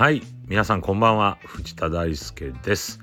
[0.00, 0.22] はい。
[0.48, 1.36] 皆さんこんばんは。
[1.44, 3.00] 藤田大輔です。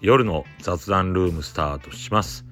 [0.00, 2.44] 夜の雑談ルームスタートします。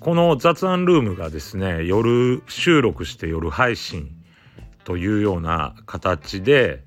[0.00, 4.10] この雑談ルームがですね夜収録して夜配信
[4.82, 6.82] というような形で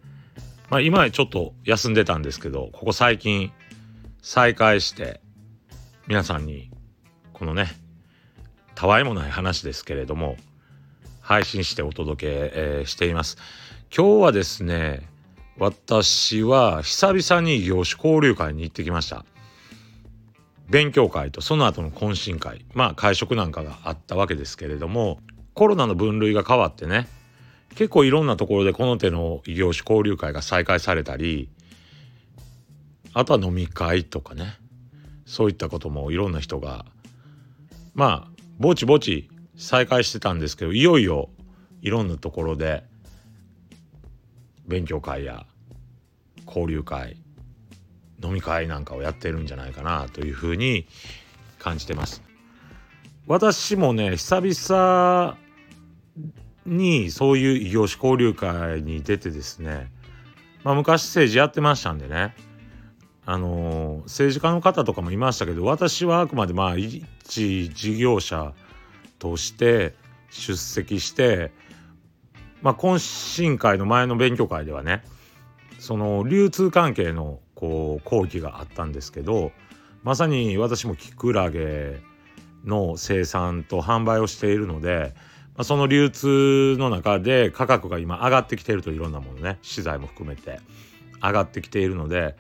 [0.70, 3.54] まあ今ちょっと休んでたんですけどここ最近
[4.22, 5.22] 再開して
[6.08, 6.70] 皆さんに
[7.32, 7.68] このね
[8.76, 10.36] たわいもない話ですけれども
[11.22, 13.38] 配信してお届け、えー、しています。
[13.96, 15.08] 今日はですね
[15.60, 19.24] 私は久々に業種交流会に行ってきました。
[20.68, 22.66] 勉強会とその後の懇親会。
[22.74, 25.20] まあ会食なんかがあったわけですけれども
[25.54, 27.08] コロナの分類が変わってね
[27.76, 31.50] 結構いろんなところでこの手の異業種交流会が再開されたり
[33.14, 34.58] あとは飲み会とかね
[35.28, 36.86] そういったこともいろんな人が
[37.94, 41.30] まあぼちぼち再開してたんですけどいよいよ
[41.84, 42.92] いろんなところで
[44.68, 45.46] 勉強会や
[46.46, 47.18] 交流会
[48.24, 50.88] 飲み会なんかをやってるんじゃないかなというふうに
[51.60, 52.22] 感じてます。
[53.28, 55.38] 私もね久々
[56.66, 59.92] にそういう異業種交流会に出てですね、
[60.64, 62.36] まあ、昔政治やってましたんでね
[63.26, 67.06] あのー、政治家の方とかもいましたけど私はあくまでまあ一
[67.70, 68.54] 事業者
[69.20, 69.96] として
[70.30, 71.52] 出席して
[72.64, 75.04] まあ、懇親会の前の勉強会ではね
[75.80, 79.52] その流通関係のこう講義があったんですけど
[80.02, 82.02] まさに私もキクラゲ
[82.64, 85.14] の生産と販売をしているので、
[85.56, 90.62] まあ、その流通の中で価格が今上がってきているといろんなものね資材も含めて
[91.22, 92.38] 上がってきているので、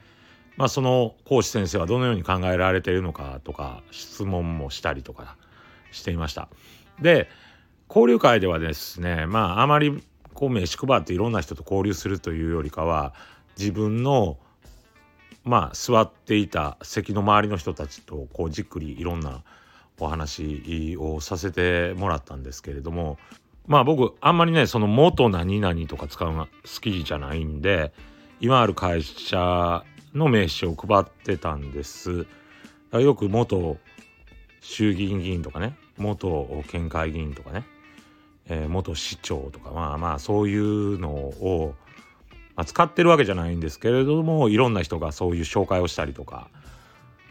[0.55, 5.35] まあ、その講師先生はどのように考えられているのかとか質問もしたりとか
[5.91, 6.47] していました。
[7.01, 7.29] で
[7.89, 10.03] 交流会ではですねまああまり
[10.34, 13.14] こう名刺配っていろんな人と交流するというよりかは
[13.58, 14.38] 自分の
[15.44, 19.44] まあ座っていた席の周りの人たちとこうじっくりいろんな
[20.00, 23.18] お話をさせてもらったんですけれども
[23.68, 27.94] まあ僕あんまりねその元何々とか使うのが好きじゃないんで
[28.40, 32.28] 今ある会社の名刺を配ってたんです。
[32.91, 33.78] よく元
[34.62, 37.66] 衆議院議員とかね元県会議員とかね
[38.48, 41.76] えー、元市長とかまあまあそういうのを、
[42.56, 46.50] まあ、使ってるわけじゃないんですけれどもいろんな人がそういう紹介をしたりとか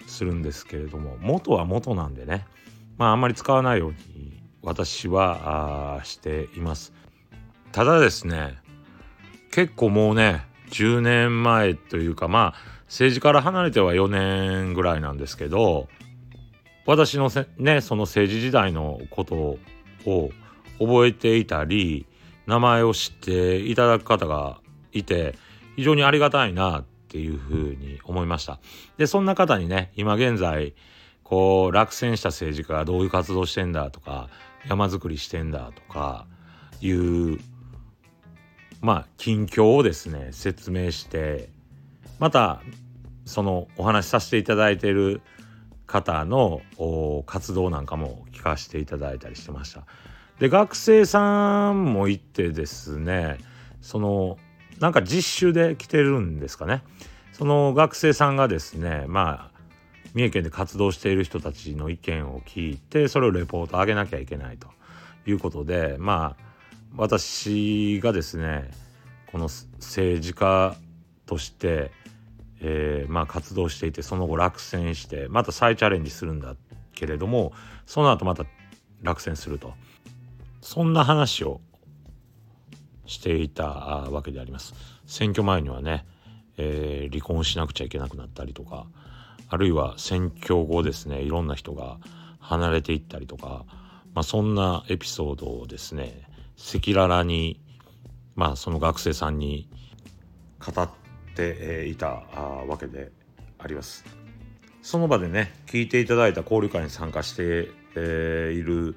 [0.06, 2.46] するんですけれども元は元なんでね
[2.98, 6.92] まああんまり使わないように私はあしています。
[7.72, 8.58] ただですね
[9.50, 15.88] 結構もうね10年前というかまあ政治から離れては4年ぐらいなんですけど
[16.86, 19.58] 私のねその政治時代のこと
[20.06, 20.30] を
[20.78, 22.06] 覚えていたり
[22.46, 24.60] 名前を知っていただく方が
[24.92, 25.34] いて
[25.76, 28.58] 非常にありがたいなっていうふうに思いました。
[28.96, 30.74] でそんな方にね今現在
[31.22, 34.28] こう落選した政治家がどういう活動してんだとか
[34.68, 36.26] 山づくりしてんだとか
[36.80, 37.38] いう
[38.80, 41.48] まあ近況をですね説明して
[42.18, 42.60] また
[43.24, 45.22] そのお話しさせていただいている
[45.86, 46.62] 方の
[47.26, 49.84] 活動なんかも聞かせていただいたりしてました。
[50.38, 53.38] で学生さんも行ってですね
[53.80, 54.38] その
[54.80, 56.82] なんか実習で来てるんですかね
[57.32, 59.60] その学生さんがですねまあ
[60.14, 64.68] 三重県で活動している人たちの意見を聞いてそれをレポート上げなきゃいけないと
[65.26, 66.42] いうことでまあ
[66.96, 68.70] 私がですね
[69.30, 70.76] この政治家
[71.24, 71.90] として、
[72.60, 76.54] えー、まあ活動していてその後落選してまた再チャレンジするんだ
[76.94, 77.52] けれども
[77.86, 78.44] その後また
[79.02, 79.72] 落選すると。
[80.62, 81.60] そんな話を
[83.04, 84.74] していたわけであります。
[85.06, 86.06] 選挙前にはね、
[86.56, 88.86] えー、離婚しなくちゃいけなくなったりとか
[89.48, 91.98] あるいは選挙後ですねいろんな人が
[92.38, 93.64] 離れていったりとか、
[94.14, 96.22] まあ、そんなエピソードをですね
[96.56, 97.60] 赤裸々に、
[98.34, 99.68] まあ、その学生さんに
[100.64, 100.90] 語っ
[101.34, 103.10] ていたわけで
[103.58, 104.04] あります。
[104.80, 108.96] その場でね聞いていただいた交流会に参加している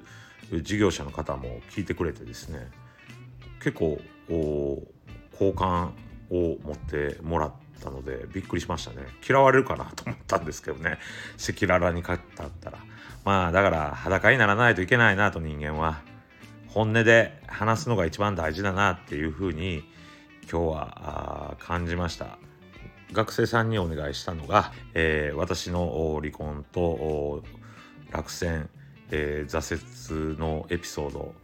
[0.52, 2.68] 事業者の方も聞いてくれてですね
[3.60, 3.98] 結構
[5.38, 5.94] 好感
[6.30, 7.52] を持ってもらっ
[7.82, 9.06] たのでびっくりしましたね。
[9.26, 10.98] 嫌われるかなと思ったんですけどね。
[11.38, 12.18] 赤裸々に語っ
[12.60, 12.78] たら。
[13.24, 16.00] まあだから裸にならないといけないなと人間は。
[16.68, 19.82] 本音で話すのが一番大事だなっていうふうに
[20.50, 22.38] 今日は感じました。
[23.12, 27.44] 学生さんにお願いしたのが、えー、私の離婚と
[28.12, 28.68] 落選。
[29.10, 31.34] えー、挫折のエピソード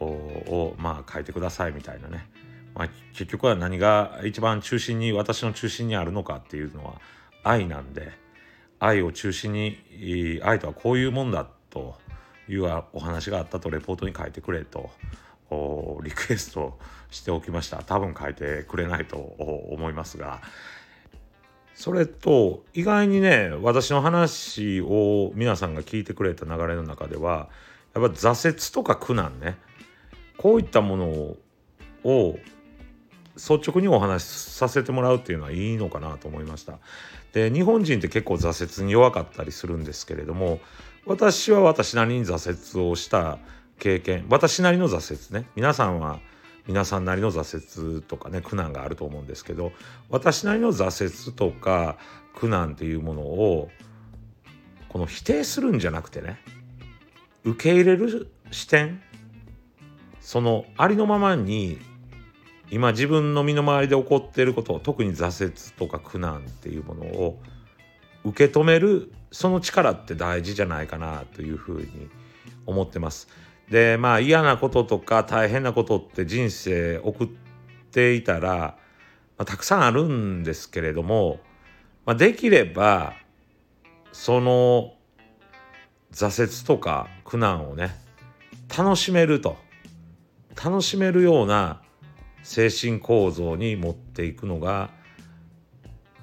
[0.00, 2.28] をまあ書いてくださいみたいなね、
[2.74, 6.94] まあ、結局は何が一番中心に私の中心にあるのかっていうのは
[7.42, 8.12] 愛なんで
[8.78, 11.96] 愛を中心に愛とはこういうもんだと
[12.48, 14.90] いうお話があったとレポートに書いてくれと
[16.02, 16.78] リクエスト
[17.10, 17.82] しておきました。
[17.82, 20.40] 多分書いてくれないと思いますが。
[21.80, 27.48] それと意外にね私の話を皆さんが聞いてくれた流れの中では
[27.94, 29.56] やっぱ挫折とか苦難ね
[30.36, 31.36] こういったもの
[32.04, 32.38] を
[33.34, 36.80] 率直にお話しさせてもらうっていうのはいいのかなと思いました。
[37.32, 40.60] で日本人って結構挫折に弱かったりするんですけれども
[41.06, 43.38] 私は私なりに挫折をした
[43.78, 46.20] 経験私なりの挫折ね皆さんは
[46.70, 49.72] 皆さんなりの挫折とかね苦難があると思うんですけど
[50.08, 51.98] 私なりの挫折とか
[52.36, 53.70] 苦難っていうものを
[54.88, 56.38] この否定するんじゃなくてね
[57.42, 59.02] 受け入れる視点
[60.20, 61.80] そのありのままに
[62.70, 67.40] 今自分の身の回りで起こっていることを特に挫折とか苦難っていうものを
[68.22, 72.08] 受け止めるその力って大事じゃないかなというふうに
[72.64, 73.26] 思ってます。
[73.70, 77.28] でまあ嫌なこととか大変なことって人生送っ
[77.92, 78.76] ていたら、ま
[79.38, 81.38] あ、たくさんあるんですけれども、
[82.04, 83.14] まあ、できれば
[84.12, 84.94] その
[86.12, 87.94] 挫折とか苦難をね
[88.76, 89.56] 楽しめると
[90.62, 91.80] 楽しめるような
[92.42, 94.90] 精神構造に持っていくのが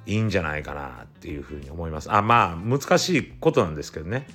[0.05, 2.11] いいんじゃないかなっていうふうに思います。
[2.11, 4.27] あまあ難しいことなんですけどね。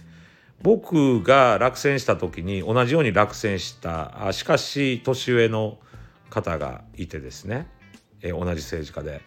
[0.63, 5.79] 僕が落選した時に同じように落選したあしかし年上の
[6.31, 7.67] 方がいてですね、
[8.23, 9.21] え同じ政治家で。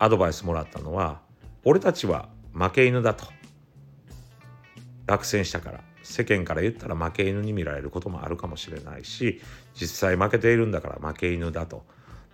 [0.00, 1.20] アドバイスもらったのは
[1.64, 3.26] 俺たちは負け犬だと。
[5.06, 5.80] 落選したから。
[6.04, 9.42] 世間から言ったら負け犬に見られることもあるかもしれないし
[9.74, 11.84] 実際負けているんだから負け犬だと。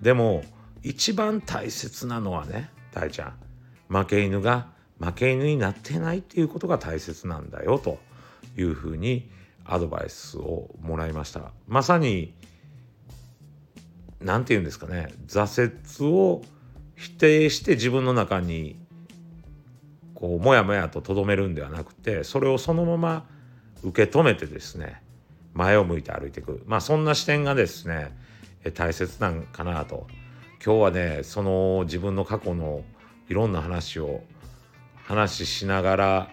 [0.01, 0.45] でも
[0.83, 3.35] 一番大切なのはね大ちゃん。
[3.89, 4.69] 負け犬が
[5.01, 7.99] 負け犬になってないっていうことが大切なんだよと。
[8.57, 9.31] いうふうに
[9.65, 11.53] アドバイスをもらいました。
[11.67, 12.35] まさに
[14.21, 15.13] 何て言うんですかね。
[15.27, 16.43] 挫折を
[16.97, 18.79] 否定して自分の中に
[20.15, 23.27] こうもやもやととどめるんではなくてそれをそのまま
[23.83, 25.03] 受け止めてですね
[25.53, 26.63] 前を向いて歩いていく。
[26.67, 28.17] まあそんな視点がですね
[28.75, 30.07] 大切なんかなと。
[30.65, 32.83] 今日はねその自分の過去の
[33.29, 34.23] いろんな話を
[35.05, 36.31] 話しながら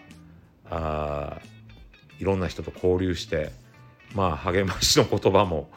[0.70, 1.38] あ
[2.22, 3.50] いろんな人と交流して
[4.14, 5.68] まあ励ましの言葉も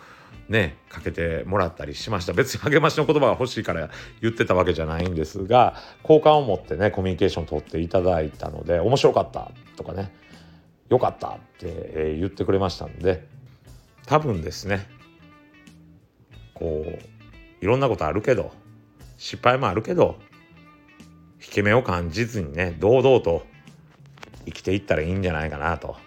[0.47, 2.33] ねかけてもらったりしました。
[2.33, 3.89] 別に励ましの言葉が欲しいから
[4.21, 10.13] 言ってたわけじゃないんですが好感を持ってねコミュニケーション取っていただいたので面白かったとかね
[10.87, 13.27] よかったって、言ってくれましたんで
[14.05, 14.87] 多分ですね
[16.53, 16.99] こう
[17.59, 18.51] いろんなことあるけど
[19.17, 20.19] 失敗もあるけど
[21.43, 23.47] 引け目を感じずにね堂々と
[24.45, 26.04] 生きていったらいいんじゃないかなと。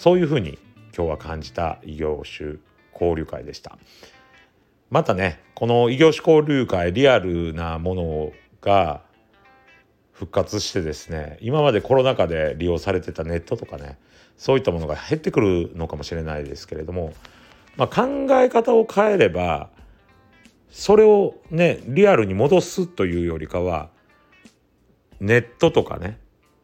[0.00, 0.58] そういうふうに
[0.96, 2.54] 今日は感じた異業種
[2.94, 3.76] 交流会でした。
[4.88, 8.32] またねこの異業種交流会リアルなもの
[8.62, 9.02] が
[10.14, 13.98] 復活してですね今までコロナ禍で利用されてたネットとかね
[14.38, 17.12] そういったものが減ってくるのかもしれないですけれども、
[17.76, 19.68] まあ、考え方を変えれば
[20.70, 23.90] それをねリアルに戻すというよりかは
[25.20, 26.18] ネットとかね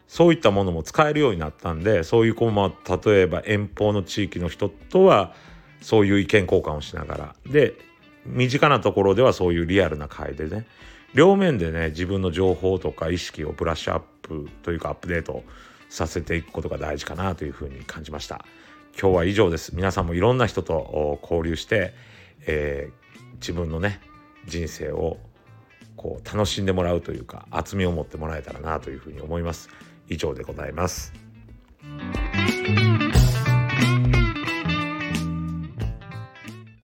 [0.09, 5.35] そういったものも使えるようになったんでそういうこう、まあ、例えば遠方の地域の人とは
[5.81, 7.37] そういう意見交換をしながら。
[7.47, 7.75] で
[8.25, 10.67] 身近なところではそういうリアルな会でね。
[11.15, 15.45] 両面でね自分の情報とか意識をブラッシュアップというかアップデート
[15.89, 18.45] させていくことが大事かなというふうに感じました。
[19.01, 19.77] 今日は以上です。
[19.77, 21.95] 皆さんもいろんな人と交流して、
[22.47, 23.07] えー
[23.41, 24.01] 自分のね
[24.47, 25.19] 人生を
[25.97, 29.69] こう楽しんでもらうというか厚みを持ってもらえたらなというふうに思います。
[30.09, 31.13] 以上でございます。